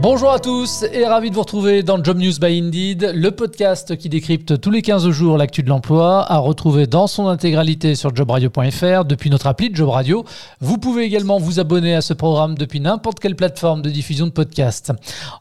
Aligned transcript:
Bonjour 0.00 0.32
à 0.32 0.38
tous 0.38 0.84
et 0.92 1.06
ravi 1.06 1.30
de 1.30 1.34
vous 1.34 1.40
retrouver 1.40 1.82
dans 1.82 2.02
Job 2.02 2.18
News 2.18 2.38
by 2.38 2.58
Indeed, 2.58 3.12
le 3.14 3.30
podcast 3.30 3.96
qui 3.96 4.10
décrypte 4.10 4.60
tous 4.60 4.70
les 4.70 4.82
15 4.82 5.08
jours 5.10 5.38
l'actu 5.38 5.62
de 5.62 5.68
l'emploi, 5.70 6.30
à 6.30 6.36
retrouver 6.38 6.86
dans 6.86 7.06
son 7.06 7.26
intégralité 7.28 7.94
sur 7.94 8.14
jobradio.fr 8.14 9.06
depuis 9.06 9.30
notre 9.30 9.46
appli 9.46 9.70
Job 9.72 9.88
Radio. 9.88 10.24
Vous 10.60 10.76
pouvez 10.76 11.04
également 11.04 11.38
vous 11.38 11.58
abonner 11.58 11.94
à 11.94 12.02
ce 12.02 12.12
programme 12.12 12.54
depuis 12.54 12.80
n'importe 12.80 13.18
quelle 13.18 13.34
plateforme 13.34 13.80
de 13.80 13.88
diffusion 13.88 14.26
de 14.26 14.32
podcast. 14.32 14.92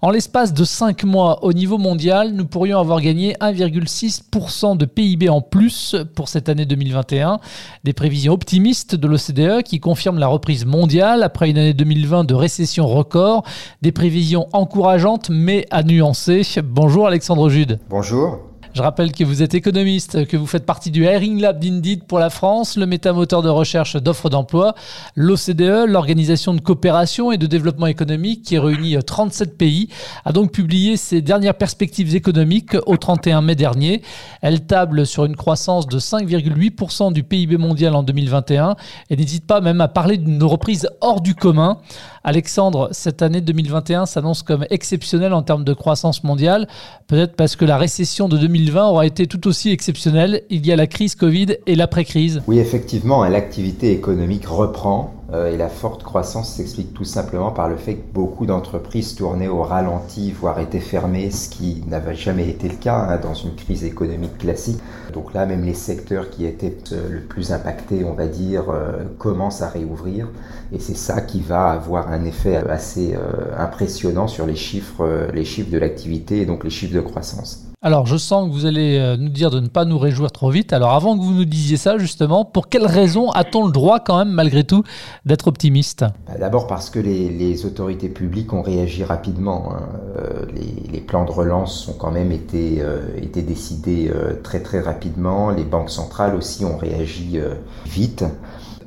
En 0.02 0.12
l'espace 0.12 0.54
de 0.54 0.64
5 0.64 1.04
mois 1.04 1.44
au 1.44 1.52
niveau 1.52 1.78
mondial, 1.78 2.32
nous 2.32 2.46
pourrions 2.46 2.80
avoir 2.80 3.02
gagné 3.02 3.34
1,6% 3.42 4.78
de 4.78 4.86
PIB 4.86 5.28
en 5.28 5.42
plus 5.42 5.96
pour 6.16 6.30
cette 6.30 6.48
année 6.48 6.66
2021. 6.66 7.40
Des 7.84 7.94
prévisions 7.94 8.32
optimistes 8.32 8.96
de 8.96 9.08
l'OCDE 9.08 9.64
qui 9.64 9.82
confirment 9.82 10.20
la 10.20 10.28
reprise 10.28 10.66
mondiale 10.66 11.22
après 11.24 11.50
une 11.50 11.58
année 11.58 11.74
2020 11.74 12.24
de 12.24 12.34
récession 12.34 12.88
record. 12.88 13.44
Des 13.82 13.92
prévisions 13.92 14.48
encourageante 14.54 15.30
mais 15.30 15.66
à 15.72 15.84
nuancer. 15.84 16.44
Bonjour 16.64 17.08
Alexandre 17.08 17.50
Jude. 17.50 17.80
Bonjour. 17.90 18.40
Je 18.74 18.82
rappelle 18.82 19.12
que 19.12 19.24
vous 19.24 19.44
êtes 19.44 19.54
économiste, 19.54 20.26
que 20.26 20.36
vous 20.36 20.48
faites 20.48 20.66
partie 20.66 20.90
du 20.90 21.04
Hiring 21.04 21.40
Lab 21.40 21.60
d'Indeed 21.60 22.06
pour 22.06 22.18
la 22.18 22.32
France, 22.32 22.76
le 22.76 22.88
métamoteur 22.88 23.44
de 23.44 23.50
recherche 23.50 23.98
d'offres 23.98 24.32
d'emploi, 24.32 24.74
l'OCDE, 25.16 25.86
l'Organisation 25.88 26.56
de 26.56 26.60
coopération 26.60 27.32
et 27.32 27.38
de 27.38 27.46
développement 27.46 27.86
économique 27.86 28.42
qui 28.42 28.58
réunit 28.58 28.98
37 28.98 29.60
pays, 29.60 29.90
a 30.26 30.32
donc 30.32 30.52
publié 30.52 30.98
ses 30.98 31.22
dernières 31.22 31.54
perspectives 31.54 32.16
économiques 32.16 32.76
au 32.88 32.98
31 32.98 33.44
mai 33.44 33.54
dernier. 33.54 34.02
Elle 34.42 34.66
table 34.66 35.06
sur 35.06 35.26
une 35.26 35.36
croissance 35.36 35.86
de 35.86 36.00
5,8% 36.00 37.14
du 37.14 37.22
PIB 37.22 37.58
mondial 37.58 37.94
en 37.94 38.02
2021 38.02 38.76
et 39.12 39.16
n'hésite 39.16 39.46
pas 39.46 39.62
même 39.62 39.82
à 39.82 39.88
parler 39.88 40.18
d'une 40.18 40.44
reprise 40.44 40.90
hors 41.00 41.22
du 41.22 41.36
commun. 41.36 41.78
Alexandre, 42.24 42.88
cette 42.92 43.22
année 43.22 43.42
2021 43.42 44.06
s'annonce 44.06 44.44
comme 44.44 44.66
exceptionnelle 44.70 45.34
en 45.34 45.42
termes 45.42 45.66
de 45.66 45.74
croissance 45.74 46.24
mondiale, 46.24 46.68
peut-être 47.08 47.36
parce 47.36 47.58
que 47.58 47.66
la 47.66 47.78
récession 47.78 48.30
de 48.30 48.38
2020 48.38 48.88
aura 48.88 49.06
été 49.06 49.28
tout 49.28 49.46
aussi 49.48 49.72
exceptionnelle. 49.72 50.44
Il 50.50 50.66
y 50.66 50.72
a 50.72 50.78
la 50.78 50.88
crise 50.88 51.16
Covid 51.16 51.58
et 51.68 51.76
l'après-crise. 51.76 52.42
Oui, 52.48 52.60
effectivement, 52.60 53.26
l'activité 53.26 53.92
économique 53.92 54.48
reprend 54.48 55.14
et 55.34 55.58
la 55.58 55.70
forte 55.70 56.04
croissance 56.04 56.54
s'explique 56.54 56.94
tout 56.94 57.06
simplement 57.06 57.52
par 57.52 57.68
le 57.68 57.76
fait 57.76 57.96
que 57.96 58.14
beaucoup 58.14 58.46
d'entreprises 58.46 59.16
tournaient 59.16 59.48
au 59.48 59.64
ralenti, 59.64 60.32
voire 60.32 60.60
étaient 60.60 60.80
fermées, 60.80 61.32
ce 61.32 61.50
qui 61.50 61.84
n'avait 61.88 62.16
jamais 62.16 62.48
été 62.48 62.70
le 62.70 62.76
cas 62.76 62.98
hein, 62.98 63.18
dans 63.18 63.34
une 63.34 63.56
crise 63.56 63.84
économique 63.84 64.38
classique. 64.38 64.80
Donc 65.12 65.34
là, 65.34 65.46
même 65.46 65.64
les 65.64 65.74
secteurs 65.74 66.30
qui 66.30 66.46
étaient 66.46 66.78
euh, 66.92 67.10
le 67.10 67.22
plus 67.22 67.52
impactés, 67.52 68.04
on 68.04 68.14
va 68.14 68.28
dire, 68.28 68.70
euh, 68.70 69.04
commencent 69.18 69.62
à 69.62 69.70
réouvrir. 69.70 70.28
Et 70.72 70.80
c'est 70.80 70.98
ça 70.98 71.22
qui 71.22 71.42
va 71.42 71.72
avoir 71.72 72.12
un 72.12 72.26
effet 72.26 72.58
assez 72.58 73.16
impressionnant 73.58 74.28
sur 74.28 74.46
les 74.48 74.56
chiffres, 74.56 75.28
les 75.34 75.46
chiffres 75.46 75.70
de 75.70 75.78
l'activité 75.78 76.42
et 76.42 76.46
donc 76.46 76.64
les 76.64 76.70
chiffres 76.70 76.96
de 76.96 77.02
croissance. 77.02 77.73
Alors, 77.86 78.06
je 78.06 78.16
sens 78.16 78.48
que 78.48 78.54
vous 78.54 78.66
allez 78.66 78.98
euh, 78.98 79.18
nous 79.18 79.28
dire 79.28 79.52
de 79.52 79.60
ne 79.60 79.68
pas 79.68 79.84
nous 79.84 80.00
réjouir 80.00 80.32
trop 80.32 80.50
vite. 80.50 80.72
Alors, 80.72 80.94
avant 80.94 81.18
que 81.18 81.22
vous 81.22 81.34
nous 81.34 81.44
disiez 81.44 81.76
ça, 81.76 81.98
justement, 81.98 82.46
pour 82.46 82.70
quelles 82.70 82.86
raisons 82.86 83.30
a-t-on 83.32 83.66
le 83.66 83.74
droit, 83.74 84.00
quand 84.00 84.18
même, 84.20 84.32
malgré 84.32 84.64
tout, 84.64 84.84
d'être 85.26 85.48
optimiste? 85.50 86.06
Bah, 86.26 86.36
D'abord 86.40 86.66
parce 86.66 86.90
que 86.90 87.00
les, 87.00 87.66
autorités 87.66 88.08
publiques 88.08 88.54
ont 88.54 88.62
réagi 88.62 89.04
rapidement. 89.04 89.74
Hein. 89.74 89.82
Euh, 90.18 90.46
les, 90.94 91.02
plans 91.02 91.26
de 91.26 91.32
relance 91.32 91.90
ont 91.90 91.98
quand 92.00 92.12
même 92.12 92.32
été, 92.32 92.78
euh, 92.80 93.02
été 93.18 93.42
décidés 93.42 94.10
très 94.44 94.62
très 94.62 94.80
rapidement. 94.80 95.50
Les 95.50 95.66
banques 95.66 95.90
centrales 95.90 96.36
aussi 96.36 96.64
ont 96.64 96.78
réagi 96.78 97.38
vite. 97.86 98.24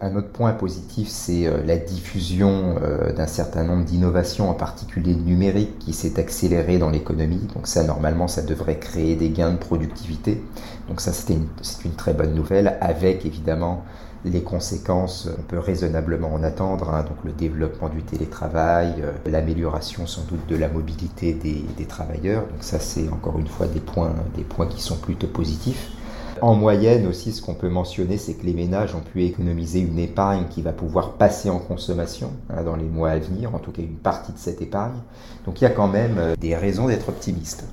Un 0.01 0.17
autre 0.17 0.29
point 0.29 0.53
positif, 0.53 1.09
c'est 1.09 1.47
euh, 1.47 1.63
la 1.65 1.77
diffusion 1.77 2.77
euh, 2.83 3.13
d'un 3.13 3.27
certain 3.27 3.65
nombre 3.65 3.85
d'innovations, 3.85 4.51
en 4.51 4.55
particulier 4.55 5.15
numériques, 5.15 5.79
qui 5.79 5.93
s'est 5.93 6.19
accélérée 6.19 6.79
dans 6.79 6.91
l'économie. 6.91 7.49
Donc 7.55 7.67
ça, 7.67 7.83
normalement, 7.85 8.29
ça 8.29 8.43
devrait 8.43 8.79
créer 8.79 9.17
des 9.17 9.31
gains 9.31 9.53
de 9.53 9.59
productivité. 9.59 10.43
Donc 10.89 11.01
ça, 11.01 11.13
c'est 11.13 11.35
une, 11.35 11.93
très 11.97 12.13
bonne 12.13 12.35
nouvelle, 12.35 12.77
avec 12.81 13.25
évidemment 13.25 13.85
les 14.25 14.43
conséquences, 14.43 15.29
on 15.39 15.43
peut 15.43 15.59
raisonnablement 15.59 16.35
en 16.35 16.43
attendre, 16.43 16.91
hein. 16.93 17.05
donc 17.05 17.19
le 17.25 17.33
développement 17.33 17.89
du 17.89 18.03
télétravail, 18.03 18.95
euh, 19.01 19.13
l'amélioration 19.25 20.07
sans 20.07 20.23
doute 20.23 20.47
de 20.49 20.57
la 20.57 20.69
mobilité 20.69 21.33
des, 21.33 21.85
travailleurs. 21.85 22.43
Donc 22.43 22.63
ça, 22.63 22.81
c'est 22.81 23.09
encore 23.09 23.39
une 23.39 23.47
fois 23.47 23.67
des 23.67 23.81
points 23.81 24.67
qui 24.67 24.83
sont 24.83 24.97
plutôt 24.97 25.29
positifs. 25.29 25.96
En 26.43 26.55
moyenne 26.55 27.07
aussi, 27.07 27.33
ce 27.33 27.41
qu'on 27.41 27.55
peut 27.55 27.69
mentionner, 27.69 28.19
c'est 28.19 28.35
que 28.35 28.45
les 28.45 28.53
ménages 28.53 28.95
ont 28.95 29.01
pu 29.01 29.25
économiser 29.25 29.81
une 29.81 29.99
épargne 29.99 30.45
qui 30.51 30.63
va 30.63 30.73
pouvoir 30.73 31.13
passer 31.13 31.49
en 31.51 31.59
consommation 31.59 32.31
hein, 32.51 32.63
dans 32.63 32.77
les 32.77 32.85
mois 32.85 33.11
à 33.11 33.19
venir, 33.19 33.55
en 33.55 33.59
tout 33.59 33.73
cas 33.73 33.83
une 33.83 33.97
partie 33.97 34.33
de 34.33 34.39
cette 34.39 34.61
épargne. 34.61 34.99
Donc 35.47 35.61
il 35.61 35.65
y 35.65 35.67
a 35.67 35.71
quand 35.71 35.89
même 35.89 36.17
euh, 36.19 36.37
des 36.37 36.55
raisons 36.55 36.89
d'être 36.89 37.09
optimiste. 37.09 37.65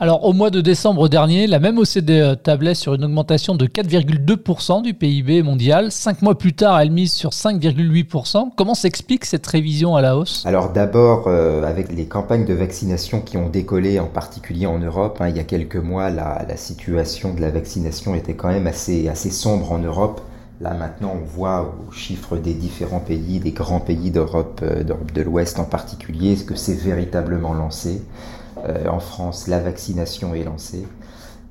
Alors 0.00 0.24
au 0.24 0.32
mois 0.32 0.50
de 0.50 0.60
décembre 0.60 1.08
dernier, 1.08 1.48
la 1.48 1.58
même 1.58 1.76
OCDE 1.76 2.40
tablait 2.40 2.76
sur 2.76 2.94
une 2.94 3.04
augmentation 3.04 3.56
de 3.56 3.66
4,2% 3.66 4.80
du 4.80 4.94
PIB 4.94 5.42
mondial. 5.42 5.90
Cinq 5.90 6.22
mois 6.22 6.38
plus 6.38 6.52
tard, 6.52 6.80
elle 6.80 6.92
mise 6.92 7.12
sur 7.12 7.30
5,8%. 7.30 8.50
Comment 8.56 8.74
s'explique 8.74 9.24
cette 9.24 9.44
révision 9.44 9.96
à 9.96 10.00
la 10.00 10.16
hausse? 10.16 10.44
Alors 10.46 10.70
d'abord, 10.70 11.24
euh, 11.26 11.64
avec 11.64 11.92
les 11.92 12.06
campagnes 12.06 12.44
de 12.44 12.54
vaccination 12.54 13.20
qui 13.20 13.36
ont 13.38 13.48
décollé, 13.48 13.98
en 13.98 14.06
particulier 14.06 14.66
en 14.66 14.78
Europe, 14.78 15.18
hein, 15.20 15.30
il 15.30 15.36
y 15.36 15.40
a 15.40 15.44
quelques 15.44 15.74
mois, 15.74 16.10
la, 16.10 16.56
situation 16.56 17.34
de 17.34 17.40
la 17.40 17.50
vaccination 17.50 18.14
était 18.14 18.34
quand 18.34 18.48
même 18.48 18.68
assez, 18.68 19.10
sombre 19.32 19.72
en 19.72 19.78
Europe. 19.78 20.20
Là 20.60 20.74
maintenant, 20.74 21.16
on 21.20 21.26
voit 21.26 21.74
au 21.88 21.92
chiffre 21.92 22.36
des 22.36 22.54
différents 22.54 23.00
pays, 23.00 23.40
des 23.40 23.52
grands 23.52 23.80
pays 23.80 24.12
d'Europe, 24.12 24.60
euh, 24.62 24.84
d'Europe 24.84 25.10
de 25.10 25.22
l'Ouest 25.22 25.58
en 25.58 25.64
particulier, 25.64 26.36
ce 26.36 26.44
que 26.44 26.54
c'est 26.54 26.74
véritablement 26.74 27.52
lancé. 27.52 28.00
Euh, 28.66 28.88
en 28.88 29.00
France, 29.00 29.46
la 29.46 29.60
vaccination 29.60 30.34
est 30.34 30.44
lancée. 30.44 30.86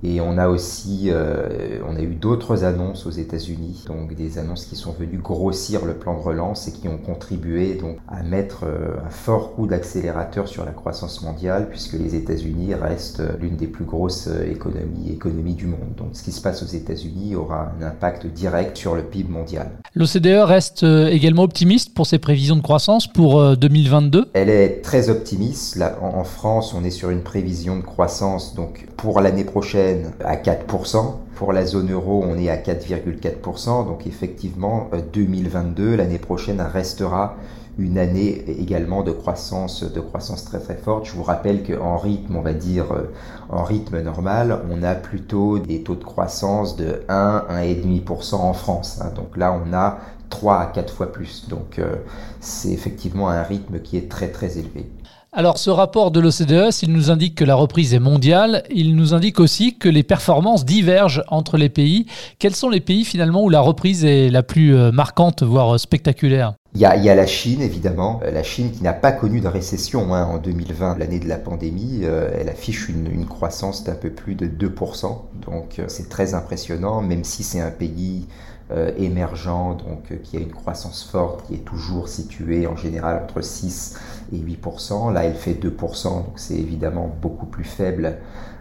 Et 0.03 0.21
on 0.21 0.37
a 0.37 0.47
aussi, 0.47 1.05
euh, 1.07 1.79
on 1.87 1.95
a 1.95 2.01
eu 2.01 2.13
d'autres 2.13 2.63
annonces 2.63 3.07
aux 3.07 3.11
États-Unis, 3.11 3.83
donc 3.87 4.13
des 4.13 4.37
annonces 4.37 4.65
qui 4.65 4.75
sont 4.75 4.91
venues 4.91 5.17
grossir 5.17 5.85
le 5.85 5.93
plan 5.95 6.15
de 6.15 6.21
relance 6.21 6.67
et 6.67 6.71
qui 6.71 6.87
ont 6.87 6.99
contribué 6.99 7.73
donc 7.73 7.97
à 8.07 8.21
mettre 8.21 8.65
euh, 8.65 8.97
un 9.03 9.09
fort 9.09 9.55
coup 9.55 9.65
d'accélérateur 9.65 10.47
sur 10.47 10.65
la 10.65 10.71
croissance 10.71 11.23
mondiale, 11.23 11.67
puisque 11.69 11.93
les 11.93 12.13
États-Unis 12.13 12.75
restent 12.75 13.23
l'une 13.39 13.55
des 13.55 13.65
plus 13.65 13.85
grosses 13.85 14.29
économies, 14.49 15.11
économies 15.11 15.55
du 15.55 15.65
monde. 15.65 15.95
Donc, 15.97 16.09
ce 16.13 16.21
qui 16.21 16.31
se 16.31 16.41
passe 16.41 16.61
aux 16.61 16.67
États-Unis 16.67 17.35
aura 17.35 17.71
un 17.79 17.83
impact 17.83 18.27
direct 18.27 18.77
sur 18.77 18.93
le 18.93 19.01
PIB 19.01 19.31
mondial. 19.31 19.71
L'OCDE 19.95 20.43
reste 20.43 20.83
euh, 20.83 21.07
également 21.07 21.43
optimiste 21.43 21.95
pour 21.95 22.05
ses 22.05 22.19
prévisions 22.19 22.55
de 22.55 22.61
croissance 22.61 23.07
pour 23.07 23.57
2022. 23.57 24.27
Elle 24.33 24.49
est 24.49 24.81
très 24.83 25.09
optimiste. 25.09 25.75
Là, 25.75 25.97
en 26.01 26.23
France, 26.23 26.75
on 26.75 26.83
est 26.83 26.91
sur 26.91 27.09
une 27.09 27.23
prévision 27.23 27.77
de 27.77 27.81
croissance 27.81 28.53
donc 28.53 28.87
pour 28.95 29.21
l'année 29.21 29.43
prochaine 29.43 29.86
à 30.23 30.35
4%. 30.35 31.15
Pour 31.35 31.53
la 31.53 31.65
zone 31.65 31.91
euro, 31.91 32.23
on 32.25 32.37
est 32.37 32.49
à 32.49 32.57
4,4%. 32.57 33.85
Donc 33.85 34.07
effectivement, 34.07 34.89
2022, 35.13 35.83
euh, 35.83 35.95
l'année 35.97 36.17
prochaine, 36.17 36.61
restera 36.61 37.35
une 37.77 37.99
année 37.99 38.43
également 38.59 39.03
de 39.03 39.11
croissance, 39.11 39.83
de 39.83 39.99
croissance 39.99 40.45
très 40.45 40.59
très 40.59 40.75
forte. 40.75 41.05
Je 41.05 41.11
vous 41.11 41.23
rappelle 41.23 41.63
qu'en 41.63 41.97
rythme, 41.97 42.35
on 42.35 42.41
va 42.41 42.53
dire 42.53 42.91
euh, 42.91 43.13
en 43.49 43.63
rythme 43.63 44.01
normal, 44.01 44.61
on 44.71 44.81
a 44.83 44.95
plutôt 44.95 45.59
des 45.59 45.83
taux 45.83 45.95
de 45.95 46.03
croissance 46.03 46.75
de 46.75 47.03
1, 47.07 47.45
1,5% 47.49 48.35
en 48.35 48.53
France. 48.53 48.99
Hein. 49.01 49.11
Donc 49.15 49.37
là, 49.37 49.53
on 49.63 49.73
a 49.73 49.99
3 50.29 50.59
à 50.59 50.65
4 50.67 50.93
fois 50.93 51.11
plus. 51.11 51.47
Donc 51.49 51.79
euh, 51.79 51.95
c'est 52.39 52.71
effectivement 52.71 53.29
un 53.29 53.43
rythme 53.43 53.79
qui 53.79 53.97
est 53.97 54.09
très 54.09 54.29
très 54.29 54.57
élevé. 54.57 54.89
Alors 55.33 55.57
ce 55.57 55.69
rapport 55.69 56.11
de 56.11 56.21
l'OCDE, 56.21 56.71
s'il 56.71 56.93
nous 56.93 57.11
indique 57.11 57.35
que 57.35 57.43
la 57.43 57.55
reprise 57.55 57.93
est 57.93 57.99
mondiale, 57.99 58.63
il 58.73 58.95
nous 58.95 59.13
indique 59.13 59.41
aussi 59.41 59.77
que 59.77 59.89
les 59.89 60.01
performances 60.01 60.63
divergent 60.63 61.21
entre 61.27 61.57
les 61.57 61.67
pays. 61.67 62.05
Quels 62.39 62.55
sont 62.55 62.69
les 62.69 62.79
pays 62.79 63.03
finalement 63.03 63.43
où 63.43 63.49
la 63.49 63.59
reprise 63.59 64.05
est 64.05 64.29
la 64.29 64.41
plus 64.41 64.73
euh, 64.73 64.91
marquante, 64.93 65.43
voire 65.43 65.75
euh, 65.75 65.77
spectaculaire? 65.77 66.53
Il 66.75 66.81
y, 66.81 66.85
a, 66.85 67.15
la 67.15 67.27
Chine, 67.27 67.61
évidemment. 67.61 68.21
Euh, 68.23 68.31
la 68.31 68.43
Chine 68.43 68.71
qui 68.71 68.83
n'a 68.83 68.93
pas 68.93 69.11
connu 69.11 69.41
de 69.41 69.47
récession 69.47 70.13
hein, 70.13 70.23
en 70.23 70.37
2020, 70.37 70.97
l'année 70.97 71.19
de 71.19 71.27
la 71.27 71.37
pandémie. 71.37 72.03
elle 72.03 72.47
affiche 72.49 72.87
une, 72.87 73.11
une 73.11 73.25
croissance 73.25 73.83
d'un 73.83 73.95
peu 73.95 74.11
plus 74.11 74.35
de 74.35 74.47
2%. 74.47 75.17
Donc 75.45 75.81
c'est 75.87 76.07
très 76.07 76.35
impressionnant, 76.35 77.01
même 77.01 77.23
si 77.25 77.43
c'est 77.43 77.61
un 77.61 77.71
pays 77.71 78.27
euh, 78.69 78.91
émergent, 78.97 79.77
donc 79.77 80.11
euh, 80.11 80.17
qui 80.21 80.35
a 80.35 80.41
une 80.41 80.51
croissance 80.51 81.05
forte, 81.09 81.47
qui 81.47 81.53
est 81.53 81.65
toujours 81.65 82.09
située 82.09 82.67
en 82.67 82.75
général 82.75 83.23
entre 83.23 83.41
6 83.41 83.97
et 84.33 84.37
8%. 84.37 85.13
Là, 85.13 85.23
elle 85.23 85.35
fait 85.35 85.53
2%, 85.53 86.03
donc 86.03 86.33
c'est 86.35 86.55
évidemment 86.55 87.09
beaucoup 87.21 87.45
plus 87.45 87.63
faible 87.63 88.17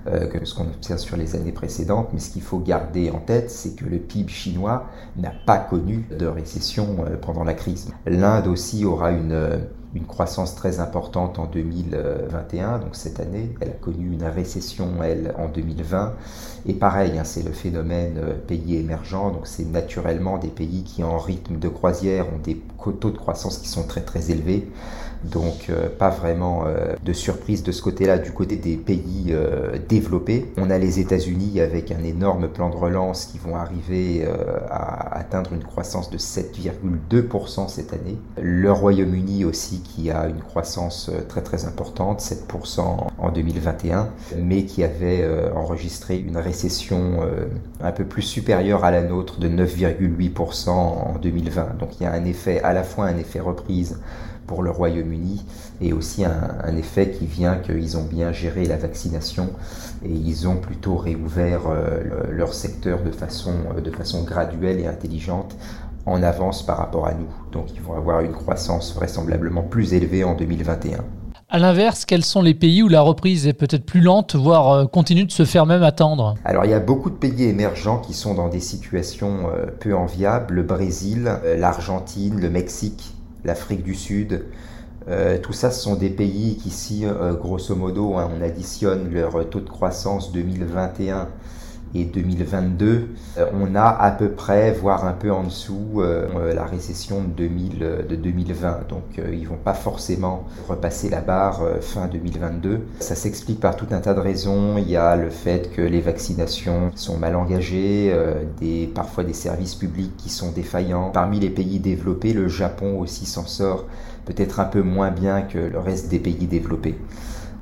euh, 0.06 0.28
que 0.28 0.44
ce 0.44 0.54
qu'on 0.54 0.68
observe 0.68 1.00
sur 1.00 1.16
les 1.16 1.34
années 1.34 1.50
précédentes. 1.50 2.10
Mais 2.12 2.20
ce 2.20 2.30
qu'il 2.30 2.42
faut 2.42 2.60
garder 2.60 3.10
en 3.10 3.18
tête, 3.18 3.50
c'est 3.50 3.74
que 3.74 3.84
le 3.84 3.98
PIB 3.98 4.28
chinois 4.28 4.84
n'a 5.16 5.32
pas 5.44 5.58
connu 5.58 6.06
de 6.16 6.26
récession 6.26 6.98
pendant 7.20 7.42
la 7.42 7.54
crise. 7.54 7.92
L'Inde 8.06 8.46
aussi 8.46 8.84
aura 8.84 9.10
une 9.10 9.66
une 9.94 10.04
croissance 10.04 10.54
très 10.54 10.80
importante 10.80 11.38
en 11.38 11.46
2021, 11.46 12.78
donc 12.78 12.94
cette 12.94 13.20
année. 13.20 13.54
Elle 13.60 13.68
a 13.70 13.72
connu 13.72 14.12
une 14.12 14.24
récession, 14.24 14.88
elle, 15.02 15.34
en 15.38 15.48
2020. 15.48 16.12
Et 16.68 16.74
pareil, 16.74 17.18
hein, 17.18 17.24
c'est 17.24 17.44
le 17.44 17.52
phénomène 17.52 18.18
euh, 18.18 18.34
pays 18.34 18.76
émergents, 18.76 19.30
donc 19.30 19.46
c'est 19.46 19.64
naturellement 19.64 20.38
des 20.38 20.48
pays 20.48 20.82
qui 20.82 21.04
en 21.04 21.16
rythme 21.18 21.58
de 21.58 21.68
croisière 21.68 22.26
ont 22.26 22.38
des 22.42 22.60
taux 23.00 23.10
de 23.10 23.18
croissance 23.18 23.58
qui 23.58 23.68
sont 23.68 23.84
très 23.84 24.00
très 24.00 24.30
élevés. 24.30 24.68
Donc 25.24 25.70
euh, 25.70 25.88
pas 25.88 26.10
vraiment 26.10 26.64
euh, 26.66 26.94
de 27.04 27.12
surprise 27.12 27.62
de 27.62 27.72
ce 27.72 27.82
côté-là 27.82 28.18
du 28.18 28.32
côté 28.32 28.56
des 28.56 28.76
pays 28.76 29.34
développés. 29.88 30.52
On 30.56 30.70
a 30.70 30.78
les 30.78 31.00
États-Unis 31.00 31.60
avec 31.60 31.90
un 31.90 32.02
énorme 32.04 32.48
plan 32.48 32.70
de 32.70 32.76
relance 32.76 33.26
qui 33.26 33.38
vont 33.38 33.56
arriver 33.56 34.26
à 34.70 35.16
atteindre 35.18 35.52
une 35.52 35.64
croissance 35.64 36.10
de 36.10 36.18
7,2% 36.18 37.68
cette 37.68 37.92
année. 37.92 38.18
Le 38.40 38.70
Royaume-Uni 38.70 39.44
aussi 39.44 39.75
qui 39.80 40.10
a 40.10 40.26
une 40.26 40.40
croissance 40.40 41.10
très 41.28 41.42
très 41.42 41.64
importante, 41.64 42.20
7% 42.20 42.80
en 43.18 43.30
2021, 43.30 44.08
mais 44.38 44.64
qui 44.64 44.84
avait 44.84 45.26
enregistré 45.54 46.18
une 46.18 46.36
récession 46.36 47.20
un 47.80 47.92
peu 47.92 48.04
plus 48.04 48.22
supérieure 48.22 48.84
à 48.84 48.90
la 48.90 49.02
nôtre 49.02 49.38
de 49.38 49.48
9,8% 49.48 50.68
en 50.68 51.18
2020. 51.20 51.78
Donc 51.78 52.00
il 52.00 52.04
y 52.04 52.06
a 52.06 52.12
un 52.12 52.24
effet 52.24 52.60
à 52.62 52.72
la 52.72 52.82
fois 52.82 53.06
un 53.06 53.16
effet 53.16 53.40
reprise 53.40 53.98
pour 54.46 54.62
le 54.62 54.70
Royaume-Uni 54.70 55.44
et 55.80 55.92
aussi 55.92 56.24
un, 56.24 56.76
effet 56.76 57.10
qui 57.10 57.26
vient 57.26 57.56
qu'ils 57.56 57.96
ont 57.96 58.04
bien 58.04 58.32
géré 58.32 58.64
la 58.64 58.76
vaccination 58.76 59.50
et 60.04 60.10
ils 60.10 60.48
ont 60.48 60.56
plutôt 60.56 60.96
réouvert 60.96 61.62
euh, 61.68 62.00
leur 62.30 62.54
secteur 62.54 63.02
de 63.02 63.10
façon, 63.10 63.54
euh, 63.76 63.80
de 63.80 63.90
façon 63.90 64.22
graduelle 64.24 64.80
et 64.80 64.86
intelligente 64.86 65.56
en 66.06 66.22
avance 66.22 66.64
par 66.64 66.78
rapport 66.78 67.06
à 67.06 67.14
nous. 67.14 67.28
Donc 67.52 67.66
ils 67.74 67.82
vont 67.82 67.94
avoir 67.94 68.20
une 68.20 68.32
croissance 68.32 68.94
vraisemblablement 68.94 69.62
plus 69.62 69.92
élevée 69.92 70.24
en 70.24 70.34
2021. 70.34 71.04
À 71.48 71.58
l'inverse, 71.58 72.04
quels 72.04 72.24
sont 72.24 72.42
les 72.42 72.54
pays 72.54 72.82
où 72.82 72.88
la 72.88 73.02
reprise 73.02 73.46
est 73.46 73.52
peut-être 73.52 73.84
plus 73.84 74.00
lente, 74.00 74.34
voire 74.34 74.72
euh, 74.72 74.86
continue 74.86 75.24
de 75.24 75.32
se 75.32 75.44
faire 75.44 75.66
même 75.66 75.82
attendre? 75.82 76.34
Alors 76.44 76.64
il 76.64 76.70
y 76.70 76.74
a 76.74 76.80
beaucoup 76.80 77.10
de 77.10 77.16
pays 77.16 77.44
émergents 77.44 77.98
qui 77.98 78.14
sont 78.14 78.34
dans 78.34 78.48
des 78.48 78.60
situations 78.60 79.50
peu 79.78 79.94
enviables. 79.94 80.54
Le 80.54 80.62
Brésil, 80.62 81.30
l'Argentine, 81.56 82.40
le 82.40 82.50
Mexique 82.50 83.16
l'Afrique 83.46 83.82
du 83.82 83.94
Sud. 83.94 84.44
Euh, 85.08 85.38
tout 85.38 85.52
ça, 85.52 85.70
ce 85.70 85.80
sont 85.80 85.94
des 85.94 86.10
pays 86.10 86.56
qui, 86.56 86.70
si 86.70 87.06
euh, 87.06 87.34
grosso 87.34 87.74
modo, 87.76 88.16
hein, 88.16 88.28
on 88.36 88.42
additionne 88.42 89.08
leur 89.10 89.48
taux 89.48 89.60
de 89.60 89.68
croissance 89.68 90.32
2021 90.32 91.28
et 92.00 92.04
2022, 92.04 93.08
euh, 93.38 93.46
on 93.54 93.74
a 93.74 93.84
à 93.84 94.10
peu 94.10 94.30
près, 94.30 94.72
voire 94.72 95.04
un 95.04 95.12
peu 95.12 95.32
en 95.32 95.44
dessous, 95.44 95.98
euh, 95.98 96.54
la 96.54 96.64
récession 96.64 97.22
de, 97.22 97.28
2000, 97.28 97.78
de 98.08 98.16
2020. 98.16 98.88
Donc 98.88 99.18
euh, 99.18 99.34
ils 99.34 99.46
vont 99.46 99.56
pas 99.56 99.74
forcément 99.74 100.44
repasser 100.68 101.08
la 101.08 101.20
barre 101.20 101.62
fin 101.80 102.06
2022. 102.06 102.80
Ça 103.00 103.14
s'explique 103.14 103.60
par 103.60 103.76
tout 103.76 103.86
un 103.90 104.00
tas 104.00 104.14
de 104.14 104.20
raisons. 104.20 104.76
Il 104.78 104.88
y 104.88 104.96
a 104.96 105.16
le 105.16 105.30
fait 105.30 105.70
que 105.72 105.82
les 105.82 106.00
vaccinations 106.00 106.90
sont 106.94 107.18
mal 107.18 107.36
engagées, 107.36 108.14
parfois 108.94 109.24
des 109.24 109.32
services 109.32 109.74
publics 109.74 110.16
qui 110.16 110.28
sont 110.28 110.52
défaillants. 110.52 111.10
Parmi 111.10 111.40
les 111.40 111.50
pays 111.50 111.78
développés, 111.78 112.32
le 112.32 112.48
Japon 112.48 112.98
aussi 112.98 113.26
s'en 113.26 113.46
sort 113.46 113.84
peut-être 114.26 114.60
un 114.60 114.64
peu 114.64 114.82
moins 114.82 115.10
bien 115.10 115.42
que 115.42 115.58
le 115.58 115.78
reste 115.78 116.08
des 116.08 116.18
pays 116.18 116.46
développés. 116.46 116.96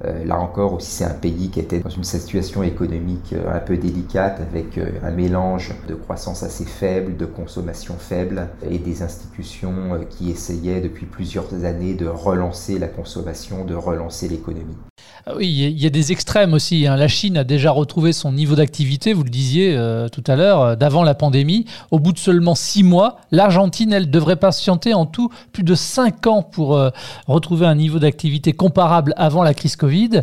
Euh, 0.04 0.24
là 0.24 0.38
encore 0.38 0.74
aussi 0.74 0.90
c'est 0.90 1.04
un 1.04 1.14
pays 1.14 1.50
qui 1.50 1.60
était 1.60 1.80
dans 1.80 1.90
une 1.90 2.04
situation 2.04 2.62
économique 2.62 3.32
euh, 3.32 3.54
un 3.54 3.60
peu 3.60 3.76
délicate 3.76 4.40
avec 4.40 4.76
euh, 4.78 4.90
un 5.02 5.10
mélange 5.10 5.72
de 5.88 5.94
croissance 5.94 6.42
assez 6.42 6.64
faible, 6.64 7.16
de 7.16 7.26
consommation 7.26 7.94
faible 7.94 8.48
et 8.68 8.78
des 8.78 9.02
institutions 9.02 10.00
qui 10.10 10.30
essayaient 10.30 10.80
depuis 10.80 11.06
plusieurs 11.06 11.64
années 11.64 11.94
de 11.94 12.06
relancer 12.06 12.78
la 12.78 12.88
consommation, 12.88 13.64
de 13.64 13.74
relancer 13.74 14.28
l'économie. 14.28 14.76
Ah 15.26 15.32
oui, 15.36 15.46
il 15.48 15.82
y 15.82 15.86
a 15.86 15.90
des 15.90 16.12
extrêmes 16.12 16.52
aussi. 16.52 16.86
Hein. 16.86 16.96
La 16.96 17.08
Chine 17.08 17.38
a 17.38 17.44
déjà 17.44 17.70
retrouvé 17.70 18.12
son 18.12 18.30
niveau 18.30 18.56
d'activité, 18.56 19.14
vous 19.14 19.22
le 19.22 19.30
disiez 19.30 19.74
euh, 19.74 20.10
tout 20.10 20.22
à 20.26 20.36
l'heure, 20.36 20.60
euh, 20.60 20.76
d'avant 20.76 21.02
la 21.02 21.14
pandémie. 21.14 21.64
Au 21.90 21.98
bout 21.98 22.12
de 22.12 22.18
seulement 22.18 22.54
six 22.54 22.82
mois, 22.82 23.16
l'Argentine, 23.30 23.94
elle, 23.94 24.10
devrait 24.10 24.36
patienter 24.36 24.92
en 24.92 25.06
tout 25.06 25.30
plus 25.50 25.62
de 25.62 25.74
cinq 25.74 26.26
ans 26.26 26.42
pour 26.42 26.76
euh, 26.76 26.90
retrouver 27.26 27.64
un 27.64 27.74
niveau 27.74 27.98
d'activité 27.98 28.52
comparable 28.52 29.14
avant 29.16 29.42
la 29.42 29.54
crise 29.54 29.76
Covid. 29.76 30.22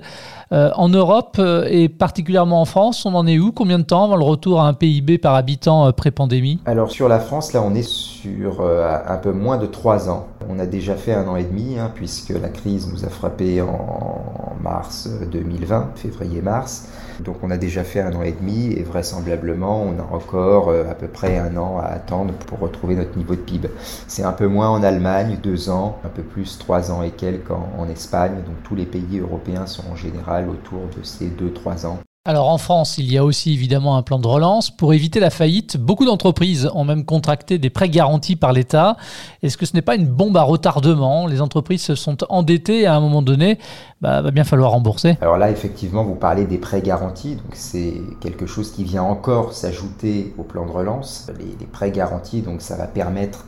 en 0.52 0.90
Europe 0.90 1.42
et 1.70 1.88
particulièrement 1.88 2.62
en 2.62 2.66
France, 2.66 3.06
on 3.06 3.16
en 3.16 3.26
est 3.26 3.40
où? 3.40 3.54
Combien 3.54 3.80
de 3.80 3.86
temps 3.86 4.04
avant 4.04 4.18
le 4.18 4.26
retour 4.26 4.60
à 4.62 4.68
un 4.68 4.74
PIB 4.74 5.18
par 5.18 5.34
habitant 5.36 5.92
pré-pandémie? 5.94 6.60
Alors 6.66 6.92
sur 6.92 7.08
la 7.08 7.20
France, 7.20 7.54
là, 7.54 7.64
on 7.66 7.74
est 7.74 7.88
sur 7.88 8.62
un 8.62 9.18
peu 9.18 9.32
moins 9.32 9.58
de 9.58 9.66
trois 9.66 10.10
ans. 10.10 10.28
On 10.50 10.60
a 10.60 10.66
déjà 10.66 10.96
fait 10.96 11.14
un 11.14 11.26
an 11.28 11.38
et 11.38 11.46
demi, 11.46 11.80
hein, 11.80 11.90
puisque 11.96 12.32
la 12.32 12.50
crise 12.50 12.92
nous 12.92 13.06
a 13.06 13.10
frappé 13.10 13.62
en 13.62 14.41
mars 14.62 15.10
2020, 15.32 15.92
février-mars. 15.96 16.88
Donc 17.20 17.38
on 17.44 17.52
a 17.52 17.58
déjà 17.58 17.84
fait 17.84 18.00
un 18.00 18.14
an 18.14 18.24
et 18.24 18.32
demi 18.32 18.74
et 18.74 18.84
vraisemblablement 18.84 19.84
on 19.84 20.00
a 20.00 20.16
encore 20.16 20.70
euh, 20.70 20.90
à 20.90 20.96
peu 20.96 21.08
près 21.08 21.38
un 21.38 21.56
an 21.58 21.78
à 21.80 21.86
attendre 21.86 22.34
pour 22.34 22.60
retrouver 22.60 22.96
notre 22.96 23.18
niveau 23.18 23.36
de 23.36 23.42
PIB. 23.42 23.70
C'est 24.08 24.24
un 24.24 24.32
peu 24.34 24.48
moins 24.48 24.70
en 24.70 24.84
Allemagne, 24.84 25.40
deux 25.42 25.70
ans, 25.70 26.00
un 26.04 26.10
peu 26.10 26.24
plus 26.24 26.58
trois 26.58 26.92
ans 26.92 27.04
et 27.04 27.12
quelques 27.12 27.52
en, 27.52 27.70
en 27.78 27.88
Espagne. 27.90 28.36
Donc 28.46 28.62
tous 28.64 28.76
les 28.76 28.86
pays 28.86 29.20
européens 29.20 29.66
sont 29.66 29.84
en 29.92 29.96
général 29.96 30.50
autour 30.50 30.82
de 30.98 31.04
ces 31.04 31.28
deux, 31.28 31.52
trois 31.52 31.86
ans. 31.86 32.00
Alors 32.24 32.50
en 32.50 32.60
France, 32.60 33.00
il 33.00 33.12
y 33.12 33.18
a 33.18 33.26
aussi 33.26 33.52
évidemment 33.52 33.98
un 33.98 34.04
plan 34.04 34.20
de 34.20 34.28
relance. 34.28 34.70
Pour 34.70 34.94
éviter 34.94 35.20
la 35.20 35.32
faillite, 35.32 35.78
beaucoup 35.78 36.06
d'entreprises 36.06 36.70
ont 36.76 36.84
même 36.84 37.04
contracté 37.04 37.58
des 37.58 37.72
prêts 37.72 37.90
garantis 37.90 38.36
par 38.36 38.54
l'État. 38.54 38.96
Est-ce 39.42 39.58
que 39.58 39.66
ce 39.66 39.74
n'est 39.74 39.82
pas 39.82 39.96
une 39.96 40.06
bombe 40.06 40.38
à 40.38 40.44
retardement? 40.44 41.26
Les 41.26 41.42
entreprises 41.42 41.82
se 41.82 41.96
sont 41.96 42.18
endettées 42.30 42.82
et 42.82 42.86
à 42.86 42.94
un 42.94 43.00
moment 43.00 43.24
donné, 43.24 43.58
bah, 44.02 44.22
va 44.22 44.30
bien 44.30 44.44
falloir 44.44 44.70
rembourser. 44.70 45.18
Alors 45.20 45.40
là, 45.40 45.50
effectivement, 45.50 46.04
vous 46.04 46.14
parlez 46.14 46.46
des 46.46 46.60
prêts 46.60 46.84
garantis. 46.84 47.38
Donc 47.38 47.54
c'est 47.54 47.96
quelque 48.20 48.46
chose 48.46 48.72
qui 48.72 48.84
vient 48.84 49.02
encore 49.02 49.54
s'ajouter 49.54 50.36
au 50.38 50.44
plan 50.44 50.68
de 50.68 50.72
relance. 50.72 51.28
Les, 51.40 51.58
les 51.60 51.66
prêts 51.66 51.90
garantis, 51.90 52.44
donc 52.44 52.62
ça 52.62 52.78
va 52.78 52.86
permettre 52.86 53.46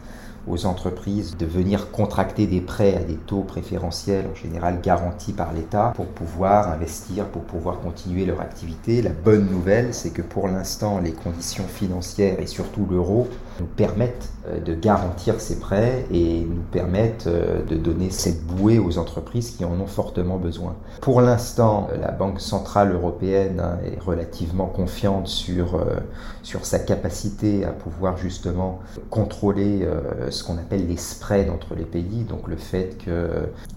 aux 0.48 0.66
entreprises 0.66 1.38
de 1.38 1.46
venir 1.46 1.92
contracter 1.92 2.48
des 2.48 2.62
prêts 2.62 2.96
à 2.96 3.04
des 3.04 3.16
taux 3.16 3.42
préférentiels, 3.42 4.26
en 4.32 4.36
général 4.36 4.82
garantis 4.82 5.34
par 5.34 5.54
l'État, 5.54 5.94
pour 5.96 6.08
pouvoir 6.08 6.70
investir, 6.72 7.26
pour 7.26 7.44
pouvoir 7.44 7.80
continuer 7.80 8.26
leur 8.26 8.42
activité. 8.42 9.02
La 9.02 9.12
bonne 9.12 9.50
nouvelle, 9.50 9.94
c'est 9.94 10.12
que 10.12 10.22
pour 10.22 10.48
l'instant, 10.48 11.00
les 11.00 11.14
conditions 11.14 11.68
financières 11.68 12.40
et 12.40 12.48
surtout 12.48 12.86
l'euro 12.90 13.28
nous 13.60 13.66
permettent 13.66 14.30
euh, 14.48 14.60
de 14.60 14.74
garantir 14.74 15.40
ces 15.40 15.60
prêts 15.60 16.06
et 16.12 16.42
nous 16.42 16.64
permettent 16.72 17.28
euh, 17.28 17.64
de 17.64 17.76
donner 17.76 18.10
cette 18.10 18.44
bouée 18.46 18.80
aux 18.80 18.98
entreprises 18.98 19.52
qui 19.52 19.66
en 19.66 19.80
ont 19.80 19.88
fortement 19.88 20.38
besoin. 20.38 20.76
Pour 21.02 21.22
l'instant, 21.22 21.88
la 22.00 22.12
Banque 22.12 22.42
centrale 22.42 22.94
européenne 22.94 23.60
hein, 23.60 23.78
est 23.86 24.00
relativement 24.00 24.68
confiante 24.68 25.28
sur, 25.28 25.76
euh, 25.76 26.00
sur 26.42 26.66
sa 26.66 26.80
capacité 26.80 27.66
à 27.66 27.72
pouvoir 27.72 28.18
justement 28.18 28.80
contrôler 29.10 29.88
ce 30.30 30.44
qu'on 30.44 30.58
appelle 30.58 30.88
les 30.88 30.98
spreads 30.98 31.50
entre 31.50 31.76
les 31.76 31.86
pays, 31.86 32.24
donc 32.24 32.48
le 32.48 32.56
fait 32.56 32.98
que 33.04 33.30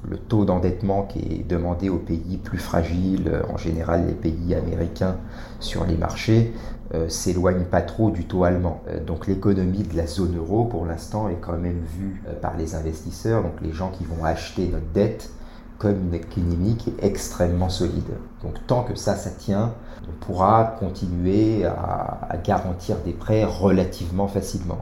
le 0.09 0.19
taux 0.19 0.45
d'endettement 0.45 1.03
qui 1.03 1.19
est 1.19 1.49
demandé 1.49 1.89
aux 1.89 1.99
pays 1.99 2.39
plus 2.43 2.59
fragiles, 2.59 3.43
en 3.53 3.57
général 3.57 4.07
les 4.07 4.15
pays 4.15 4.55
américains 4.55 5.17
sur 5.61 5.85
les 5.85 5.97
marchés, 5.97 6.53
euh, 6.95 7.09
s'éloigne 7.09 7.65
pas 7.65 7.83
trop 7.83 8.11
du 8.11 8.27
taux 8.27 8.45
allemand. 8.45 8.81
Euh, 8.89 9.03
donc 9.03 9.27
l'économie 9.27 9.83
de 9.83 9.97
la 9.97 10.07
zone 10.07 10.37
euro 10.37 10.67
pour 10.67 10.87
l'instant 10.87 11.29
est 11.29 11.39
quand 11.41 11.57
même 11.57 11.83
vue 11.99 12.23
euh, 12.29 12.35
par 12.41 12.57
les 12.57 12.77
investisseurs, 12.77 13.43
donc 13.43 13.55
les 13.61 13.73
gens 13.73 13.91
qui 13.91 14.05
vont 14.05 14.25
acheter 14.25 14.69
notre 14.69 14.87
dette, 14.95 15.31
comme 15.79 15.97
une 15.97 16.15
économie 16.15 16.77
qui 16.77 16.91
est 16.91 17.05
extrêmement 17.05 17.71
solide. 17.71 18.05
Donc 18.45 18.55
tant 18.69 18.85
que 18.85 18.95
ça, 18.95 19.17
ça 19.17 19.31
tient, 19.31 19.75
on 20.09 20.25
pourra 20.25 20.77
continuer 20.79 21.65
à, 21.65 22.37
garantir 22.45 22.99
des 23.05 23.13
prêts 23.13 23.45
relativement 23.45 24.29
facilement. 24.29 24.79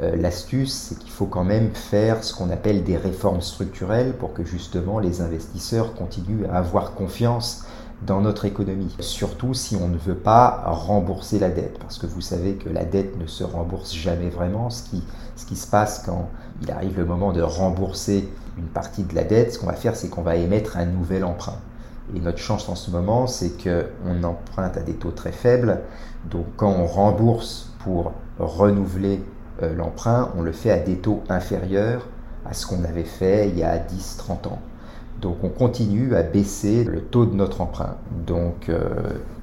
L'astuce, 0.00 0.72
c'est 0.72 0.98
qu'il 0.98 1.10
faut 1.10 1.26
quand 1.26 1.44
même 1.44 1.74
faire 1.74 2.24
ce 2.24 2.34
qu'on 2.34 2.48
appelle 2.48 2.82
des 2.82 2.96
réformes 2.96 3.42
structurelles 3.42 4.14
pour 4.14 4.32
que 4.32 4.42
justement 4.42 5.00
les 5.00 5.20
investisseurs 5.20 5.94
continuent 5.94 6.46
à 6.50 6.56
avoir 6.58 6.94
confiance 6.94 7.66
dans 8.06 8.20
notre 8.20 8.44
économie. 8.44 8.94
Surtout 9.00 9.54
si 9.54 9.76
on 9.76 9.88
ne 9.88 9.96
veut 9.96 10.16
pas 10.16 10.62
rembourser 10.66 11.38
la 11.38 11.50
dette, 11.50 11.78
parce 11.78 11.98
que 11.98 12.06
vous 12.06 12.20
savez 12.20 12.54
que 12.54 12.68
la 12.68 12.84
dette 12.84 13.18
ne 13.18 13.26
se 13.26 13.44
rembourse 13.44 13.94
jamais 13.94 14.28
vraiment. 14.28 14.70
Ce 14.70 14.82
qui, 14.82 15.56
se 15.56 15.66
passe 15.66 16.02
quand 16.04 16.30
il 16.62 16.70
arrive 16.70 16.96
le 16.96 17.04
moment 17.04 17.32
de 17.32 17.42
rembourser 17.42 18.28
une 18.58 18.66
partie 18.66 19.04
de 19.04 19.14
la 19.14 19.24
dette, 19.24 19.52
ce 19.52 19.58
qu'on 19.58 19.66
va 19.66 19.74
faire, 19.74 19.96
c'est 19.96 20.08
qu'on 20.08 20.22
va 20.22 20.36
émettre 20.36 20.76
un 20.76 20.86
nouvel 20.86 21.24
emprunt. 21.24 21.58
Et 22.14 22.20
notre 22.20 22.38
chance 22.38 22.68
en 22.68 22.74
ce 22.74 22.90
moment, 22.90 23.26
c'est 23.26 23.52
qu'on 23.62 24.22
emprunte 24.24 24.76
à 24.76 24.80
des 24.80 24.94
taux 24.94 25.10
très 25.10 25.32
faibles. 25.32 25.80
Donc 26.30 26.46
quand 26.56 26.70
on 26.70 26.86
rembourse 26.86 27.70
pour 27.84 28.12
renouveler 28.38 29.22
euh, 29.62 29.74
l'emprunt, 29.74 30.30
on 30.36 30.42
le 30.42 30.52
fait 30.52 30.70
à 30.70 30.78
des 30.78 30.96
taux 30.96 31.22
inférieurs 31.28 32.06
à 32.44 32.54
ce 32.54 32.66
qu'on 32.66 32.84
avait 32.84 33.04
fait 33.04 33.48
il 33.48 33.58
y 33.58 33.62
a 33.62 33.78
10-30 33.78 34.48
ans. 34.48 34.58
Donc 35.22 35.36
on 35.44 35.48
continue 35.48 36.16
à 36.16 36.24
baisser 36.24 36.82
le 36.82 37.00
taux 37.00 37.26
de 37.26 37.34
notre 37.34 37.60
emprunt. 37.60 37.96
Donc 38.26 38.68
euh, 38.68 38.90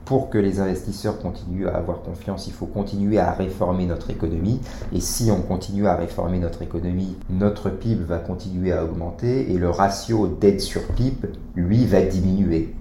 pour 0.03 0.29
que 0.29 0.37
les 0.37 0.59
investisseurs 0.59 1.19
continuent 1.19 1.67
à 1.67 1.77
avoir 1.77 2.01
confiance, 2.01 2.47
il 2.47 2.53
faut 2.53 2.65
continuer 2.65 3.17
à 3.17 3.31
réformer 3.31 3.85
notre 3.85 4.09
économie. 4.09 4.59
Et 4.91 4.99
si 4.99 5.31
on 5.31 5.41
continue 5.41 5.87
à 5.87 5.95
réformer 5.95 6.37
notre 6.37 6.63
économie, 6.63 7.15
notre 7.29 7.69
PIB 7.69 8.03
va 8.03 8.17
continuer 8.17 8.73
à 8.73 8.83
augmenter 8.83 9.53
et 9.53 9.57
le 9.57 9.69
ratio 9.69 10.27
dette 10.27 10.59
sur 10.59 10.81
PIB, 10.81 11.29
lui, 11.55 11.85
va 11.85 12.01
diminuer. 12.01 12.75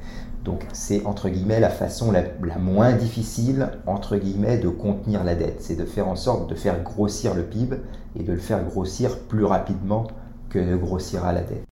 Donc 0.44 0.66
c'est 0.72 1.06
entre 1.06 1.28
guillemets 1.28 1.60
la 1.60 1.70
façon 1.70 2.10
la, 2.10 2.24
moins 2.58 2.92
difficile 2.92 3.68
entre 3.86 4.16
guillemets 4.16 4.58
de 4.58 4.70
contenir 4.70 5.22
la 5.22 5.36
dette, 5.36 5.58
c'est 5.60 5.76
de 5.76 5.84
faire 5.84 6.08
en 6.08 6.16
sorte 6.16 6.50
de 6.50 6.56
faire 6.56 6.82
grossir 6.82 7.34
le 7.34 7.44
PIB 7.44 7.76
et 8.18 8.24
de 8.24 8.32
le 8.32 8.38
faire 8.38 8.64
grossir 8.64 9.18
plus 9.20 9.44
rapidement 9.44 10.08
que 10.48 10.58
ne 10.58 10.76
grossira 10.76 11.32
la 11.32 11.42
dette. 11.42 11.67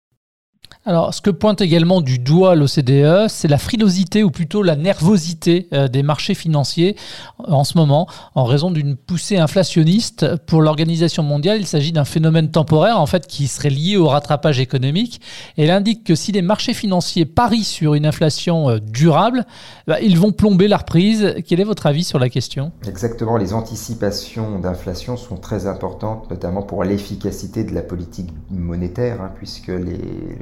Alors, 0.88 1.16
ce 1.16 1.22
que 1.22 1.32
pointe 1.32 1.62
également 1.62 2.00
du 2.00 2.20
doigt 2.20 2.54
l'OCDE, 2.54 3.28
c'est 3.28 3.48
la 3.48 3.58
frilosité 3.58 4.22
ou 4.22 4.30
plutôt 4.30 4.62
la 4.62 4.76
nervosité 4.76 5.68
euh, 5.74 5.88
des 5.88 6.04
marchés 6.04 6.36
financiers 6.36 6.96
en 7.40 7.64
ce 7.64 7.76
moment, 7.76 8.08
en 8.36 8.44
raison 8.44 8.70
d'une 8.70 8.96
poussée 8.96 9.38
inflationniste. 9.38 10.36
Pour 10.46 10.62
l'Organisation 10.62 11.24
mondiale, 11.24 11.58
il 11.60 11.66
s'agit 11.66 11.92
d'un 11.92 12.06
phénomène 12.06 12.52
temporaire, 12.52 13.00
en 13.00 13.08
fait, 13.08 13.26
qui 13.26 13.48
serait 13.48 13.72
lié 13.72 13.98
au 13.98 14.08
rattrapage 14.08 14.60
économique. 14.60 15.22
elle 15.58 15.72
indique 15.72 16.04
que 16.04 16.14
si 16.14 16.32
les 16.32 16.44
marchés 16.44 16.76
financiers 16.76 17.26
parient 17.26 17.64
sur 17.64 17.96
une 17.96 18.06
inflation 18.06 18.70
euh, 18.70 18.80
durable, 18.80 19.48
bah, 19.88 20.00
ils 20.02 20.20
vont 20.20 20.32
plomber 20.34 20.68
la 20.68 20.78
reprise. 20.78 21.34
Quel 21.48 21.60
est 21.60 21.64
votre 21.64 21.88
avis 21.88 22.04
sur 22.04 22.20
la 22.20 22.30
question? 22.30 22.72
Exactement, 22.88 23.38
les 23.38 23.54
anticipations 23.54 24.60
d'inflation 24.60 25.18
sont 25.18 25.38
très 25.38 25.66
importantes, 25.66 26.30
notamment 26.30 26.62
pour 26.62 26.84
l'efficacité 26.84 27.64
de 27.64 27.74
la 27.74 27.82
politique 27.82 28.30
monétaire, 28.52 29.20
hein, 29.20 29.32
puisque 29.36 29.70
les, 29.70 29.98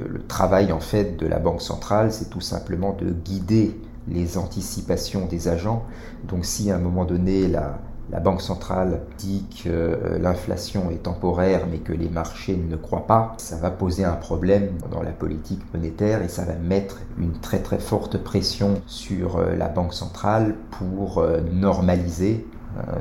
le 0.06 0.20
travail 0.34 0.72
en 0.72 0.80
fait 0.80 1.16
de 1.16 1.28
la 1.28 1.38
Banque 1.38 1.62
centrale, 1.62 2.10
c'est 2.10 2.28
tout 2.28 2.40
simplement 2.40 2.92
de 2.92 3.10
guider 3.10 3.80
les 4.08 4.36
anticipations 4.36 5.26
des 5.26 5.46
agents. 5.46 5.84
Donc 6.24 6.44
si 6.44 6.72
à 6.72 6.74
un 6.74 6.80
moment 6.80 7.04
donné 7.04 7.46
la, 7.46 7.78
Banque 8.20 8.42
centrale 8.42 9.02
dit 9.16 9.46
que 9.62 9.68
euh, 9.68 10.18
l'inflation 10.18 10.90
est 10.90 11.04
temporaire 11.04 11.66
mais 11.70 11.78
que 11.78 11.92
les 11.92 12.08
marchés 12.08 12.56
ne 12.56 12.74
croient 12.74 13.06
pas, 13.06 13.34
ça 13.38 13.56
va 13.56 13.70
poser 13.70 14.04
un 14.04 14.14
problème 14.14 14.70
dans 14.90 15.02
la 15.02 15.12
politique 15.12 15.62
monétaire 15.72 16.20
et 16.22 16.28
ça 16.28 16.44
va 16.44 16.54
mettre 16.54 16.98
une 17.16 17.32
très 17.32 17.60
très 17.60 17.78
forte 17.78 18.18
pression 18.18 18.82
sur 18.86 19.36
euh, 19.36 19.54
la 19.54 19.68
Banque 19.68 19.94
centrale 19.94 20.56
pour 20.78 21.18
euh, 21.18 21.40
normaliser 21.52 22.44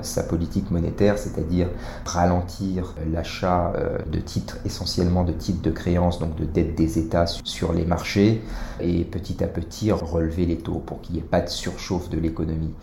sa 0.02 0.24
politique 0.24 0.72
monétaire, 0.72 1.18
c'est-à-dire 1.18 1.68
ralentir 2.06 2.96
l'achat 3.12 3.74
euh, 3.76 3.98
de 4.12 4.20
titres, 4.20 4.58
essentiellement 4.66 5.24
de 5.24 5.32
titres 5.32 5.62
de 5.62 5.72
créances, 5.72 6.20
donc 6.20 6.36
de 6.36 6.46
dettes 6.46 6.76
des 6.76 7.00
États 7.00 7.26
sur 7.44 7.74
les 7.74 7.86
marchés, 7.86 8.42
et 8.80 9.04
petit 9.06 9.44
à 9.44 9.48
petit 9.48 9.92
relever 9.92 10.46
les 10.46 10.58
taux 10.58 10.82
pour 10.86 11.02
qu'il 11.02 11.16
n'y 11.16 11.22
ait 11.22 11.24
pas 11.24 11.42
de 11.42 11.50
surchauffe 11.50 12.10
de 12.10 12.20
l'économie. 12.20 12.74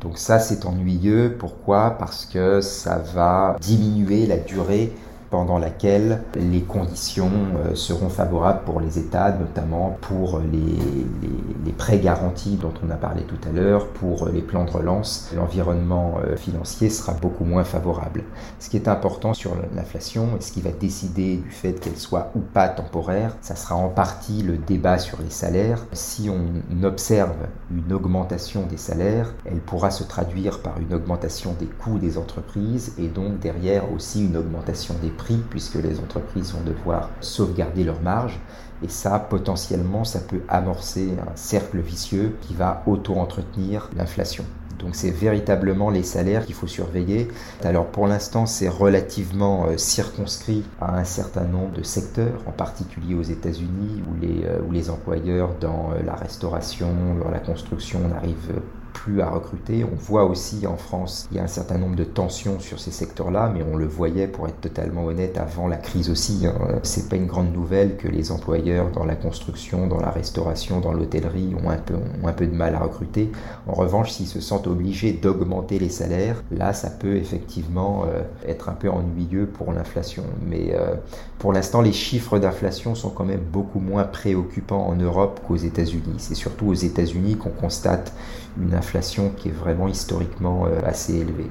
Donc 0.00 0.18
ça, 0.18 0.38
c'est 0.38 0.66
ennuyeux. 0.66 1.36
Pourquoi? 1.38 1.90
Parce 1.98 2.26
que 2.26 2.60
ça 2.60 2.98
va 2.98 3.56
diminuer 3.60 4.26
la 4.26 4.36
durée 4.36 4.92
pendant 5.30 5.58
laquelle 5.58 6.22
les 6.34 6.62
conditions 6.62 7.30
euh, 7.64 7.74
seront 7.74 8.08
favorables 8.08 8.64
pour 8.64 8.80
les 8.80 8.98
États, 8.98 9.30
notamment 9.32 9.96
pour 10.00 10.40
les, 10.40 11.72
prêts 11.78 11.98
garantis 11.98 12.56
dont 12.56 12.74
on 12.84 12.90
a 12.90 12.96
parlé 12.96 13.22
tout 13.22 13.38
à 13.48 13.52
l'heure, 13.52 13.86
pour 13.86 14.28
les 14.28 14.42
plans 14.42 14.64
de 14.64 14.70
relance. 14.70 15.30
L'environnement 15.34 16.16
euh, 16.22 16.36
financier 16.36 16.90
sera 16.90 17.14
beaucoup 17.14 17.44
moins 17.44 17.64
favorable. 17.64 18.24
Ce 18.58 18.68
qui 18.68 18.76
est 18.76 18.86
important 18.86 19.32
sur 19.32 19.52
l'inflation 19.74 20.00
ce 20.40 20.52
qui 20.52 20.60
va 20.60 20.70
décider 20.70 21.36
du 21.36 21.50
fait 21.50 21.74
qu'elle 21.74 21.96
soit 21.96 22.30
ou 22.34 22.40
pas 22.40 22.68
temporaire, 22.68 23.36
ça 23.40 23.56
sera 23.56 23.76
en 23.76 23.88
partie 23.88 24.42
le 24.42 24.56
débat 24.56 24.98
sur 24.98 25.20
les 25.22 25.30
salaires. 25.30 25.84
Si 25.92 26.30
on 26.30 26.84
observe 26.84 27.34
une 27.70 27.92
augmentation 27.92 28.66
des 28.66 28.76
salaires, 28.76 29.32
elle 29.44 29.60
pourra 29.60 29.90
se 29.90 30.04
traduire 30.04 30.60
par 30.60 30.78
une 30.80 30.94
augmentation 30.94 31.54
des 31.58 31.66
coûts 31.66 31.98
des 31.98 32.18
entreprises 32.18 32.94
et 32.98 33.08
donc 33.08 33.38
derrière 33.38 33.92
aussi 33.92 34.24
une 34.24 34.36
augmentation 34.36 34.94
des 35.02 35.10
puisque 35.50 35.76
les 35.76 35.98
entreprises 35.98 36.52
vont 36.52 36.62
devoir 36.62 37.10
sauvegarder 37.20 37.84
leurs 37.84 38.00
marges. 38.00 38.38
Et 38.82 38.88
ça, 38.88 39.18
potentiellement, 39.18 40.04
ça 40.04 40.20
peut 40.20 40.40
amorcer 40.48 41.14
un 41.20 41.36
cercle 41.36 41.78
vicieux 41.80 42.36
qui 42.40 42.54
va 42.54 42.82
auto-entretenir 42.86 43.90
l'inflation. 43.96 44.44
Donc 44.80 44.94
c'est 44.94 45.10
véritablement 45.10 45.90
les 45.90 46.02
salaires 46.02 46.46
qu'il 46.46 46.54
faut 46.54 46.66
surveiller. 46.66 47.28
Alors 47.62 47.86
pour 47.86 48.06
l'instant 48.06 48.46
c'est 48.46 48.68
relativement 48.68 49.66
euh, 49.66 49.76
circonscrit 49.76 50.64
à 50.80 50.96
un 50.96 51.04
certain 51.04 51.44
nombre 51.44 51.72
de 51.72 51.82
secteurs, 51.82 52.40
en 52.46 52.52
particulier 52.52 53.14
aux 53.14 53.22
États-Unis 53.22 54.02
où 54.08 54.18
les, 54.18 54.44
euh, 54.46 54.60
où 54.66 54.72
les 54.72 54.88
employeurs 54.88 55.50
dans 55.60 55.90
euh, 55.92 56.02
la 56.02 56.14
restauration, 56.14 56.88
dans 57.22 57.30
la 57.30 57.40
construction 57.40 58.00
n'arrivent 58.08 58.60
plus 58.92 59.20
à 59.20 59.30
recruter. 59.30 59.84
On 59.84 59.96
voit 59.96 60.24
aussi 60.24 60.66
en 60.66 60.76
France, 60.76 61.28
il 61.30 61.36
y 61.36 61.40
a 61.40 61.44
un 61.44 61.48
certain 61.48 61.78
nombre 61.78 61.96
de 61.96 62.04
tensions 62.04 62.58
sur 62.60 62.80
ces 62.80 62.90
secteurs-là, 62.90 63.50
mais 63.54 63.62
on 63.62 63.76
le 63.76 63.86
voyait, 63.86 64.26
pour 64.26 64.48
être 64.48 64.60
totalement 64.60 65.04
honnête, 65.04 65.38
avant 65.38 65.68
la 65.68 65.76
crise 65.76 66.10
aussi. 66.10 66.46
Hein. 66.46 66.54
C'est 66.82 67.08
pas 67.08 67.16
une 67.16 67.26
grande 67.26 67.52
nouvelle 67.52 67.96
que 67.96 68.08
les 68.08 68.32
employeurs 68.32 68.90
dans 68.90 69.04
la 69.04 69.14
construction, 69.14 69.86
dans 69.86 70.00
la 70.00 70.10
restauration, 70.10 70.80
dans 70.80 70.92
l'hôtellerie 70.92 71.54
ont 71.62 71.70
un 71.70 71.76
peu, 71.76 71.94
ont 71.94 72.26
un 72.26 72.32
de 72.46 72.54
mal 72.54 72.74
à 72.74 72.78
recruter. 72.78 73.30
En 73.66 73.72
revanche, 73.72 74.12
s'ils 74.12 74.26
se 74.26 74.40
sentent 74.40 74.66
obligés 74.66 75.12
d'augmenter 75.12 75.78
les 75.78 75.88
salaires, 75.88 76.42
là, 76.50 76.72
ça 76.72 76.90
peut 76.90 77.16
effectivement 77.16 78.04
euh, 78.06 78.22
être 78.46 78.68
un 78.68 78.74
peu 78.74 78.88
ennuyeux 78.88 79.46
pour 79.46 79.72
l'inflation. 79.72 80.24
Mais 80.46 80.72
euh, 80.74 80.94
pour 81.38 81.52
l'instant, 81.52 81.80
les 81.80 81.92
chiffres 81.92 82.38
d'inflation 82.38 82.94
sont 82.94 83.10
quand 83.10 83.24
même 83.24 83.40
beaucoup 83.40 83.80
moins 83.80 84.04
préoccupants 84.04 84.86
en 84.86 84.96
Europe 84.96 85.40
qu'aux 85.46 85.56
États-Unis. 85.56 86.14
C'est 86.18 86.34
surtout 86.34 86.66
aux 86.66 86.74
États-Unis 86.74 87.36
qu'on 87.36 87.50
constate 87.50 88.12
une 88.60 88.74
inflation 88.80 89.30
qui 89.36 89.48
est 89.48 89.58
vraiment 89.64 89.88
historiquement 89.88 90.66
euh, 90.66 90.80
assez 90.84 91.14
élevée. 91.14 91.50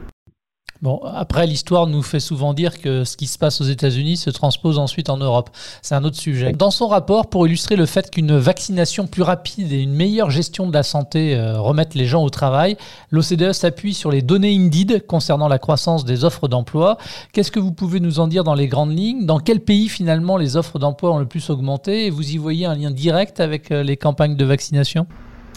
Bon, 0.82 1.02
après, 1.04 1.46
l'histoire 1.46 1.88
nous 1.88 2.02
fait 2.02 2.22
souvent 2.22 2.54
dire 2.54 2.80
que 2.80 3.04
ce 3.04 3.18
qui 3.18 3.28
se 3.28 3.38
passe 3.38 3.60
aux 3.60 3.66
États-Unis 3.66 4.16
se 4.16 4.30
transpose 4.30 4.80
ensuite 4.80 5.10
en 5.10 5.18
Europe. 5.18 5.50
C'est 5.82 5.94
un 5.94 6.06
autre 6.06 6.16
sujet. 6.16 6.54
Dans 6.54 6.72
son 6.72 6.88
rapport, 6.88 7.30
pour 7.30 7.46
illustrer 7.46 7.76
le 7.76 7.86
fait 7.86 8.10
qu'une 8.10 8.38
vaccination 8.38 9.06
plus 9.06 9.22
rapide 9.22 9.74
et 9.74 9.82
une 9.82 9.92
meilleure 9.92 10.32
gestion 10.32 10.68
de 10.68 10.74
la 10.74 10.84
santé 10.84 11.36
euh, 11.36 11.60
remettent 11.60 11.96
les 11.96 12.06
gens 12.06 12.24
au 12.24 12.30
travail, 12.30 12.78
l'OCDE 13.12 13.52
s'appuie 13.52 13.94
sur 13.94 14.10
les 14.10 14.22
données 14.22 14.56
Indeed 14.56 15.06
concernant 15.06 15.50
la 15.50 15.60
croissance 15.60 16.06
des 16.06 16.24
offres 16.24 16.48
d'emploi. 16.48 16.98
Qu'est-ce 17.34 17.52
que 17.52 17.60
vous 17.60 17.74
pouvez 17.74 18.00
nous 18.00 18.22
en 18.22 18.30
dire 18.30 18.46
dans 18.46 18.56
les 18.56 18.70
grandes 18.70 18.98
lignes? 18.98 19.26
Dans 19.26 19.40
quel 19.40 19.60
pays, 19.60 19.90
finalement, 19.90 20.38
les 20.38 20.56
offres 20.56 20.80
d'emploi 20.80 21.12
ont 21.12 21.20
le 21.20 21.28
plus 21.28 21.50
augmenté? 21.50 22.06
Et 22.06 22.10
vous 22.10 22.32
y 22.32 22.38
voyez 22.38 22.66
un 22.66 22.76
lien 22.76 22.92
direct 22.92 23.42
avec 23.42 23.72
euh, 23.72 23.84
les 23.84 23.98
campagnes 23.98 24.38
de 24.38 24.46
vaccination? 24.46 25.08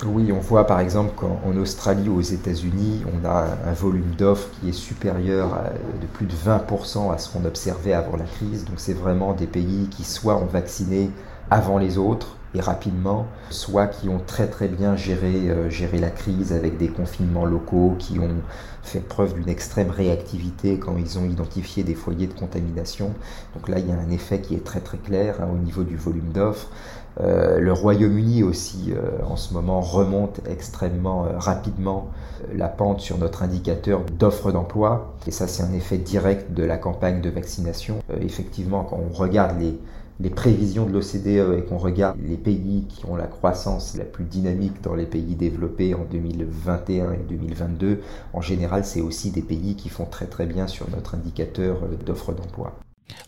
Oui, 0.07 0.33
on 0.33 0.41
voit 0.41 0.67
par 0.67 0.81
exemple 0.81 1.13
qu'en 1.17 1.57
Australie 1.57 2.09
ou 2.09 2.19
aux 2.19 2.21
États-Unis, 2.21 3.05
on 3.07 3.25
a 3.27 3.47
un 3.67 3.73
volume 3.73 4.15
d'offres 4.19 4.49
qui 4.61 4.71
est 4.71 4.73
supérieur 4.73 5.51
de 6.01 6.07
plus 6.07 6.27
de 6.27 6.33
20% 6.33 7.13
à 7.13 7.19
ce 7.19 7.31
qu'on 7.31 7.45
observait 7.45 7.93
avant 7.93 8.17
la 8.17 8.25
crise. 8.25 8.65
Donc 8.65 8.77
c'est 8.79 8.95
vraiment 8.95 9.33
des 9.33 9.47
pays 9.47 9.89
qui 9.91 10.05
soit 10.05 10.37
ont 10.37 10.47
vacciné 10.47 11.11
avant 11.51 11.79
les 11.79 11.99
autres 11.99 12.37
et 12.55 12.61
rapidement, 12.61 13.27
soit 13.51 13.87
qui 13.87 14.09
ont 14.09 14.21
très 14.27 14.47
très 14.47 14.69
bien 14.69 14.97
géré, 14.97 15.49
euh, 15.49 15.71
géré 15.71 15.99
la 15.99 16.11
crise 16.11 16.53
avec 16.53 16.77
des 16.77 16.89
confinements 16.89 17.47
locaux, 17.47 17.95
qui 17.99 18.19
ont 18.19 18.43
fait 18.83 19.01
preuve 19.01 19.35
d'une 19.35 19.49
extrême 19.49 19.91
réactivité 19.91 20.79
quand 20.79 20.97
ils 20.99 21.19
ont 21.19 21.25
identifié 21.25 21.85
des 21.85 21.95
foyers 21.95 22.27
de 22.27 22.35
contamination. 22.35 23.13
Donc 23.55 23.69
là, 23.69 23.79
il 23.79 23.89
y 23.89 23.93
a 23.93 23.97
un 23.97 24.11
effet 24.11 24.41
qui 24.41 24.55
est 24.55 24.65
très 24.65 24.81
très 24.81 24.99
clair 24.99 25.37
hein, 25.41 25.49
au 25.53 25.59
niveau 25.59 25.85
du 25.85 25.97
volume 25.97 26.33
d'offres. 26.33 26.69
Euh, 27.21 27.61
le 27.61 27.73
Royaume-Uni 27.73 28.43
aussi, 28.43 28.93
euh, 28.93 29.23
en 29.29 29.37
ce 29.37 29.53
moment, 29.53 29.81
remonte 29.81 30.41
extrêmement 30.49 31.27
euh, 31.27 31.39
rapidement 31.39 32.09
la 32.55 32.69
pente 32.69 33.01
sur 33.01 33.19
notre 33.19 33.43
indicateur 33.43 34.01
d'offre 34.19 34.51
d'emploi. 34.51 35.15
Et 35.27 35.31
ça, 35.31 35.47
c'est 35.47 35.63
un 35.63 35.73
effet 35.73 35.99
direct 35.99 36.53
de 36.53 36.65
la 36.65 36.79
campagne 36.79 37.21
de 37.21 37.31
vaccination. 37.31 37.99
effectivement, 38.21 38.85
quand 38.85 38.99
on 38.99 39.15
regarde 39.15 39.61
les, 39.61 39.79
les 40.21 40.31
prévisions 40.31 40.87
de 40.87 40.93
l'OCDE 40.93 41.59
et 41.59 41.65
qu'on 41.65 41.79
regarde 41.79 42.19
les 42.27 42.37
pays 42.37 42.85
qui 42.89 43.05
ont 43.07 43.17
la 43.17 43.27
croissance 43.27 43.97
la 43.97 44.05
plus 44.05 44.25
dynamique 44.25 44.83
dans 44.83 44.95
les 44.95 45.07
pays 45.07 45.35
développés 45.35 45.95
en 45.95 46.05
2021 46.11 47.13
et 47.13 47.25
2022, 47.29 48.01
en 48.33 48.41
général, 48.41 48.85
c'est 48.85 49.01
aussi 49.01 49.31
des 49.31 49.43
pays 49.43 49.75
qui 49.75 49.89
font 49.89 50.07
très 50.07 50.27
très 50.27 50.47
bien 50.47 50.67
sur 50.67 50.89
notre 50.91 51.15
indicateur 51.15 51.79
d'offre 52.05 52.33
d'emploi. 52.33 52.79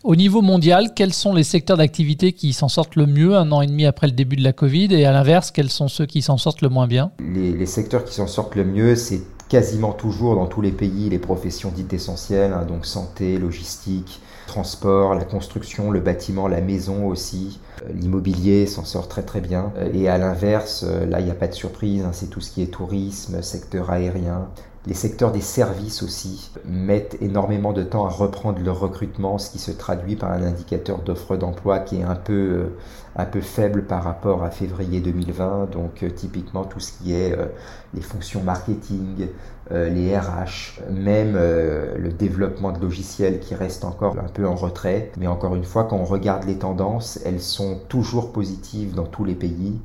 Au 0.03 0.15
niveau 0.15 0.41
mondial, 0.41 0.93
quels 0.95 1.13
sont 1.13 1.33
les 1.33 1.43
secteurs 1.43 1.77
d'activité 1.77 2.33
qui 2.33 2.53
s'en 2.53 2.67
sortent 2.67 2.95
le 2.95 3.05
mieux 3.05 3.35
un 3.35 3.51
an 3.51 3.61
et 3.61 3.67
demi 3.67 3.85
après 3.85 4.07
le 4.07 4.13
début 4.13 4.35
de 4.35 4.43
la 4.43 4.53
Covid? 4.53 4.93
Et 4.93 5.05
à 5.05 5.11
l'inverse, 5.11 5.51
quels 5.51 5.69
sont 5.69 5.87
ceux 5.87 6.05
qui 6.05 6.21
s'en 6.21 6.37
sortent 6.37 6.61
le 6.61 6.69
moins 6.69 6.87
bien? 6.87 7.11
Les, 7.19 7.65
secteurs 7.65 8.05
qui 8.05 8.13
s'en 8.13 8.27
sortent 8.27 8.55
le 8.55 8.65
mieux, 8.65 8.95
c'est 8.95 9.21
quasiment 9.49 9.93
toujours 9.93 10.35
dans 10.35 10.47
tous 10.47 10.61
les 10.61 10.71
pays 10.71 11.09
les 11.09 11.19
professions 11.19 11.71
dites 11.75 11.93
essentielles, 11.93 12.53
hein, 12.53 12.65
donc 12.65 12.85
santé, 12.85 13.37
logistique, 13.37 14.21
transport, 14.45 15.15
la 15.15 15.25
construction, 15.25 15.91
le 15.91 15.99
bâtiment, 15.99 16.47
la 16.47 16.61
maison 16.61 17.07
aussi. 17.07 17.59
Euh, 17.83 17.91
l'immobilier 17.93 18.65
s'en 18.65 18.85
sort 18.85 19.07
très 19.07 19.23
très 19.23 19.41
bien. 19.41 19.71
Euh, 19.77 19.89
et 19.93 20.07
à 20.07 20.17
l'inverse, 20.17 20.85
euh, 20.87 21.05
là 21.05 21.19
il 21.19 21.25
n'y 21.25 21.31
a 21.31 21.35
pas 21.35 21.47
de 21.47 21.53
surprise, 21.53 22.03
hein, 22.03 22.11
c'est 22.13 22.29
tout 22.29 22.41
ce 22.41 22.51
qui 22.51 22.61
est 22.61 22.67
tourisme, 22.67 23.41
secteur 23.41 23.89
aérien, 23.89 24.47
Les 24.87 24.93
secteurs 24.93 25.31
des 25.31 25.41
services 25.41 26.03
aussi 26.03 26.51
mettent 26.65 27.17
énormément 27.19 27.73
de 27.73 27.83
temps 27.83 28.05
à 28.05 28.09
reprendre 28.09 28.59
le 28.63 28.71
recrutement, 28.71 29.37
ce 29.39 29.49
qui 29.49 29.59
se 29.59 29.71
traduit 29.71 30.15
par 30.15 30.31
un 30.31 30.43
indicateur 30.43 30.99
d'offre 30.99 31.37
d'emploi 31.37 31.79
qui 31.79 31.97
est 31.97 32.03
un 32.03 32.15
peu, 32.15 32.67
un 33.15 33.25
peu 33.25 33.41
faible 33.41 33.83
par 33.83 34.03
rapport 34.03 34.43
à 34.43 34.49
février 34.49 34.99
2020. 34.99 35.71
Donc 35.71 36.03
euh, 36.03 36.09
typiquement 36.09 36.65
tout 36.65 36.79
ce 36.79 36.91
qui 36.91 37.13
est 37.13 37.37
euh, 37.37 37.47
les 37.93 38.01
fonctions 38.01 38.41
marketing, 38.43 39.27
les 39.71 40.15
RH, 40.15 40.79
même 40.91 41.33
le 41.33 42.09
développement 42.09 42.71
de 42.71 42.79
logiciels 42.79 43.39
qui 43.39 43.55
reste 43.55 43.83
encore 43.83 44.15
un 44.19 44.27
peu 44.27 44.45
en 44.45 44.53
retrait. 44.53 45.11
Mais 45.17 45.25
encore 45.25 45.55
une 45.55 45.63
fois, 45.63 45.85
quand 45.85 45.97
on 45.97 46.05
regarde 46.05 46.43
les 46.43 46.59
tendances, 46.59 47.19
elles 47.25 47.41
sont 47.41 47.79
toujours 47.89 48.31
positives 48.31 48.93
dans 48.93 49.05
tous 49.05 49.23
les 49.23 49.33
pays. 49.33 49.79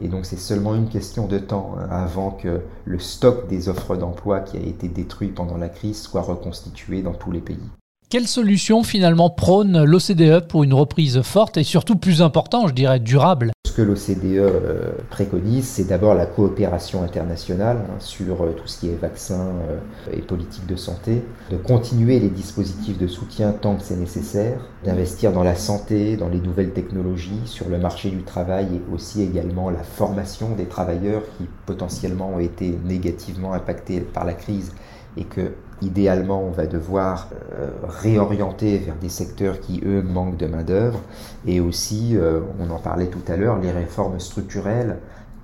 Et 0.00 0.08
donc 0.08 0.24
c'est 0.24 0.38
seulement 0.38 0.74
une 0.74 0.88
question 0.88 1.26
de 1.26 1.38
temps 1.38 1.74
hein, 1.78 1.86
avant 1.90 2.30
que 2.30 2.62
le 2.84 2.98
stock 2.98 3.48
des 3.48 3.68
offres 3.68 3.96
d'emploi 3.96 4.40
qui 4.40 4.56
a 4.56 4.60
été 4.60 4.88
détruit 4.88 5.28
pendant 5.28 5.58
la 5.58 5.68
crise 5.68 6.00
soit 6.00 6.22
reconstitué 6.22 7.02
dans 7.02 7.14
tous 7.14 7.30
les 7.30 7.40
pays. 7.40 7.68
Quelle 8.08 8.28
solution 8.28 8.84
finalement 8.84 9.30
prône 9.30 9.82
l'OCDE 9.82 10.46
pour 10.46 10.62
une 10.62 10.72
reprise 10.72 11.22
forte 11.22 11.56
et 11.56 11.64
surtout 11.64 11.96
plus 11.96 12.22
importante, 12.22 12.68
je 12.68 12.72
dirais, 12.72 13.00
durable? 13.00 13.50
Ce 13.66 13.72
que 13.72 13.82
l'OCDE 13.82 14.36
euh, 14.36 14.92
préconise, 15.10 15.66
c'est 15.66 15.88
d'abord 15.88 16.14
la 16.14 16.26
coopération 16.26 17.02
internationale 17.02 17.78
hein, 17.78 17.96
sur 17.98 18.44
euh, 18.44 18.52
tout 18.52 18.68
ce 18.68 18.78
qui 18.78 18.90
est 18.90 18.94
vaccins 18.94 19.48
euh, 19.68 20.12
et 20.12 20.22
politique 20.22 20.68
de 20.68 20.76
santé, 20.76 21.24
de 21.50 21.56
continuer 21.56 22.20
les 22.20 22.28
dispositifs 22.28 22.96
de 22.96 23.08
soutien 23.08 23.50
tant 23.50 23.74
que 23.74 23.82
c'est 23.82 23.96
nécessaire, 23.96 24.60
d'investir 24.84 25.32
dans 25.32 25.42
la 25.42 25.56
santé, 25.56 26.16
dans 26.16 26.28
les 26.28 26.40
nouvelles 26.40 26.72
technologies, 26.72 27.42
sur 27.44 27.68
le 27.68 27.78
marché 27.78 28.10
du 28.10 28.22
travail 28.22 28.68
et 28.72 28.94
aussi 28.94 29.20
également 29.20 29.68
la 29.68 29.82
formation 29.82 30.50
des 30.50 30.66
travailleurs 30.66 31.22
qui 31.36 31.48
potentiellement 31.66 32.30
ont 32.36 32.38
été 32.40 32.78
négativement 32.84 33.52
impactés 33.52 33.98
par 33.98 34.24
la 34.24 34.34
crise 34.34 34.72
et 35.16 35.24
que 35.24 35.54
idéalement 35.82 36.42
on 36.42 36.50
va 36.50 36.66
devoir 36.66 37.28
euh, 37.52 37.70
réorienter 37.86 38.78
vers 38.78 38.96
des 38.96 39.08
secteurs 39.08 39.60
qui 39.60 39.82
eux 39.84 40.02
manquent 40.02 40.36
de 40.36 40.46
main 40.46 40.62
d'œuvre 40.62 41.00
et 41.46 41.60
aussi 41.60 42.16
euh, 42.16 42.40
on 42.60 42.70
en 42.70 42.78
parlait 42.78 43.08
tout 43.08 43.20
à 43.28 43.36
l'heure 43.36 43.58
les 43.58 43.70
réformes 43.70 44.18
structurelles 44.18 44.98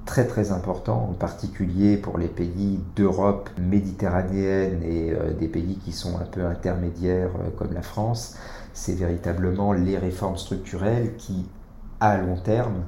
très 0.07 0.27
très 0.27 0.51
importantes 0.51 1.11
en 1.11 1.15
particulier 1.15 1.97
pour 1.97 2.19
les 2.19 2.29
pays 2.29 2.81
d'Europe 2.97 3.51
méditerranéenne 3.59 4.83
et 4.83 5.13
euh, 5.13 5.33
des 5.33 5.49
pays 5.49 5.79
qui 5.85 5.93
sont 5.93 6.17
un 6.19 6.25
peu 6.25 6.45
intermédiaires 6.47 7.31
comme 7.59 7.73
la 7.73 7.83
France. 7.83 8.37
C'est 8.73 8.95
véritablement 8.95 9.73
les 9.73 9.99
réformes 9.99 10.39
structurelles 10.39 11.15
qui 11.19 11.47
à 12.01 12.17
long 12.17 12.37
terme 12.37 12.83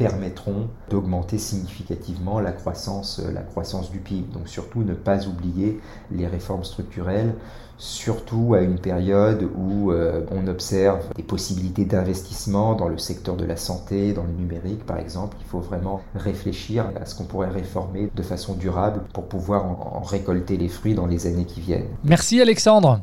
permettront 0.00 0.68
d'augmenter 0.88 1.38
significativement 1.38 2.40
la 2.40 2.52
croissance, 2.52 3.20
euh, 3.20 3.30
la 3.32 3.42
croissance 3.42 3.90
du 3.90 3.98
PIB. 3.98 4.32
Donc 4.32 4.48
surtout 4.48 4.82
ne 4.82 4.94
pas 4.94 5.26
oublier 5.26 5.78
les 6.10 6.26
réformes 6.26 6.64
structurelles, 6.64 7.34
surtout 7.76 8.54
à 8.54 8.60
une 8.60 8.78
période 8.78 9.48
où 9.56 9.92
euh, 9.92 10.24
on 10.30 10.46
observe 10.46 11.04
des 11.16 11.22
possibilités 11.22 11.84
d'investissement 11.84 12.74
dans 12.74 12.88
le 12.88 12.98
secteur 12.98 13.36
de 13.36 13.44
la 13.44 13.56
santé, 13.56 14.12
dans 14.12 14.24
le 14.24 14.32
numérique 14.32 14.86
par 14.86 14.98
exemple. 14.98 15.36
Il 15.40 15.46
faut 15.46 15.60
vraiment 15.60 16.00
réfléchir 16.14 16.90
à 17.00 17.04
ce 17.04 17.14
qu'on 17.14 17.24
pourrait 17.24 17.50
réformer 17.50 18.10
de 18.14 18.22
façon 18.22 18.54
durable 18.54 19.02
pour 19.12 19.28
pouvoir 19.28 19.64
en 19.64 20.02
récolter 20.02 20.56
les 20.56 20.68
fruits 20.68 20.94
dans 20.94 21.06
les 21.06 21.26
années 21.26 21.46
qui 21.46 21.60
viennent. 21.60 21.88
Merci 22.04 22.40
Alexandre. 22.40 23.02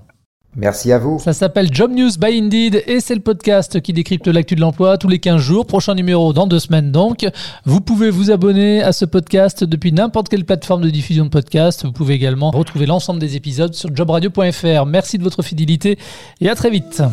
Merci 0.57 0.91
à 0.91 0.97
vous. 0.97 1.19
Ça 1.19 1.33
s'appelle 1.33 1.69
Job 1.71 1.91
News 1.91 2.09
by 2.19 2.39
Indeed 2.39 2.83
et 2.87 2.99
c'est 2.99 3.13
le 3.13 3.21
podcast 3.21 3.79
qui 3.79 3.93
décrypte 3.93 4.27
l'actu 4.27 4.55
de 4.55 4.61
l'emploi 4.61 4.97
tous 4.97 5.07
les 5.07 5.19
15 5.19 5.39
jours. 5.39 5.67
Prochain 5.67 5.93
numéro 5.93 6.33
dans 6.33 6.47
deux 6.47 6.57
semaines 6.57 6.91
donc. 6.91 7.27
Vous 7.65 7.79
pouvez 7.79 8.09
vous 8.09 8.31
abonner 8.31 8.81
à 8.81 8.91
ce 8.91 9.05
podcast 9.05 9.63
depuis 9.63 9.91
n'importe 9.91 10.29
quelle 10.29 10.45
plateforme 10.45 10.81
de 10.81 10.89
diffusion 10.89 11.25
de 11.25 11.29
podcast. 11.29 11.85
Vous 11.85 11.91
pouvez 11.91 12.15
également 12.15 12.49
retrouver 12.49 12.87
l'ensemble 12.87 13.19
des 13.19 13.35
épisodes 13.35 13.75
sur 13.75 13.95
jobradio.fr. 13.95 14.87
Merci 14.87 15.19
de 15.19 15.23
votre 15.23 15.43
fidélité 15.43 15.99
et 16.41 16.49
à 16.49 16.55
très 16.55 16.71
vite. 16.71 17.03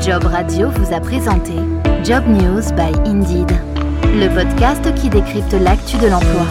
Job 0.00 0.24
Radio 0.24 0.70
vous 0.70 0.94
a 0.94 1.00
présenté 1.00 1.52
Job 2.04 2.22
News 2.28 2.62
by 2.76 3.10
Indeed, 3.10 3.50
le 4.14 4.28
podcast 4.32 4.94
qui 4.94 5.08
décrypte 5.08 5.54
l'actu 5.54 5.96
de 5.96 6.06
l'emploi. 6.06 6.46